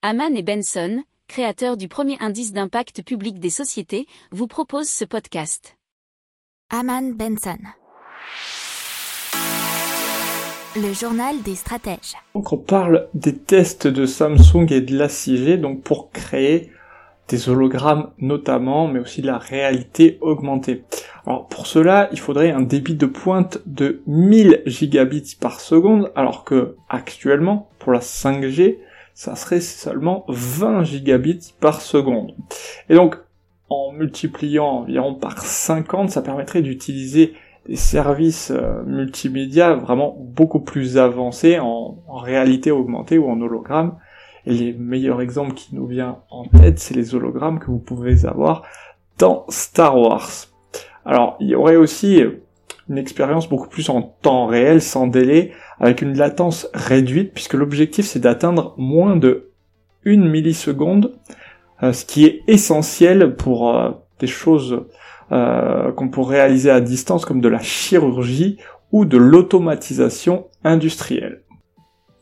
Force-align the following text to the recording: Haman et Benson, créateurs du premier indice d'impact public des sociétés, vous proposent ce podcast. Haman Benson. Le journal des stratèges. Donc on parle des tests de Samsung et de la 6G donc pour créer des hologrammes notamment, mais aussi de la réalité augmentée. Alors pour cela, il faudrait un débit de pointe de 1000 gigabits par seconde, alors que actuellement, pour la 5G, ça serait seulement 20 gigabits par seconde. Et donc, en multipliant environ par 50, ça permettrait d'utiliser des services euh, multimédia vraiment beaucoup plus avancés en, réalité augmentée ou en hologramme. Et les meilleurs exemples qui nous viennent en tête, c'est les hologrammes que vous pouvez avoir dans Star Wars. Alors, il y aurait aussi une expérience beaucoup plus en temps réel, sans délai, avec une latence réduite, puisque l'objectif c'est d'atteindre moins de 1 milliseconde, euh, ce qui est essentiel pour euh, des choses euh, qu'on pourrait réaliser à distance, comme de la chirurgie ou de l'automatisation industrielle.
Haman 0.00 0.36
et 0.36 0.44
Benson, 0.44 1.02
créateurs 1.26 1.76
du 1.76 1.88
premier 1.88 2.16
indice 2.20 2.52
d'impact 2.52 3.02
public 3.02 3.40
des 3.40 3.50
sociétés, 3.50 4.06
vous 4.30 4.46
proposent 4.46 4.88
ce 4.88 5.04
podcast. 5.04 5.76
Haman 6.70 7.14
Benson. 7.14 7.58
Le 10.76 10.92
journal 10.92 11.42
des 11.42 11.56
stratèges. 11.56 12.14
Donc 12.36 12.52
on 12.52 12.58
parle 12.58 13.08
des 13.14 13.36
tests 13.36 13.88
de 13.88 14.06
Samsung 14.06 14.68
et 14.70 14.82
de 14.82 14.96
la 14.96 15.08
6G 15.08 15.56
donc 15.56 15.82
pour 15.82 16.12
créer 16.12 16.70
des 17.26 17.48
hologrammes 17.48 18.12
notamment, 18.18 18.86
mais 18.86 19.00
aussi 19.00 19.20
de 19.20 19.26
la 19.26 19.38
réalité 19.38 20.18
augmentée. 20.20 20.84
Alors 21.26 21.48
pour 21.48 21.66
cela, 21.66 22.08
il 22.12 22.20
faudrait 22.20 22.52
un 22.52 22.62
débit 22.62 22.94
de 22.94 23.06
pointe 23.06 23.58
de 23.66 24.00
1000 24.06 24.62
gigabits 24.64 25.36
par 25.40 25.58
seconde, 25.58 26.12
alors 26.14 26.44
que 26.44 26.76
actuellement, 26.88 27.68
pour 27.80 27.90
la 27.90 27.98
5G, 27.98 28.78
ça 29.18 29.34
serait 29.34 29.60
seulement 29.60 30.24
20 30.28 30.84
gigabits 30.84 31.52
par 31.58 31.80
seconde. 31.80 32.36
Et 32.88 32.94
donc, 32.94 33.16
en 33.68 33.90
multipliant 33.90 34.66
environ 34.66 35.16
par 35.16 35.40
50, 35.40 36.08
ça 36.08 36.22
permettrait 36.22 36.62
d'utiliser 36.62 37.34
des 37.66 37.74
services 37.74 38.52
euh, 38.52 38.84
multimédia 38.84 39.74
vraiment 39.74 40.16
beaucoup 40.20 40.60
plus 40.60 40.98
avancés 40.98 41.58
en, 41.58 41.98
réalité 42.08 42.70
augmentée 42.70 43.18
ou 43.18 43.28
en 43.28 43.40
hologramme. 43.40 43.98
Et 44.46 44.52
les 44.52 44.72
meilleurs 44.72 45.20
exemples 45.20 45.54
qui 45.54 45.74
nous 45.74 45.88
viennent 45.88 46.14
en 46.30 46.44
tête, 46.44 46.78
c'est 46.78 46.94
les 46.94 47.16
hologrammes 47.16 47.58
que 47.58 47.72
vous 47.72 47.80
pouvez 47.80 48.24
avoir 48.24 48.62
dans 49.18 49.46
Star 49.48 49.98
Wars. 49.98 50.30
Alors, 51.04 51.36
il 51.40 51.48
y 51.48 51.56
aurait 51.56 51.74
aussi 51.74 52.22
une 52.88 52.98
expérience 52.98 53.48
beaucoup 53.48 53.68
plus 53.68 53.90
en 53.90 54.02
temps 54.02 54.46
réel, 54.46 54.80
sans 54.80 55.06
délai, 55.06 55.52
avec 55.78 56.02
une 56.02 56.16
latence 56.16 56.68
réduite, 56.74 57.32
puisque 57.34 57.54
l'objectif 57.54 58.06
c'est 58.06 58.18
d'atteindre 58.18 58.74
moins 58.78 59.16
de 59.16 59.50
1 60.06 60.16
milliseconde, 60.16 61.14
euh, 61.82 61.92
ce 61.92 62.04
qui 62.04 62.24
est 62.24 62.42
essentiel 62.46 63.36
pour 63.36 63.74
euh, 63.74 63.90
des 64.20 64.26
choses 64.26 64.84
euh, 65.30 65.92
qu'on 65.92 66.08
pourrait 66.08 66.38
réaliser 66.40 66.70
à 66.70 66.80
distance, 66.80 67.24
comme 67.24 67.40
de 67.40 67.48
la 67.48 67.60
chirurgie 67.60 68.58
ou 68.92 69.04
de 69.04 69.18
l'automatisation 69.18 70.46
industrielle. 70.64 71.42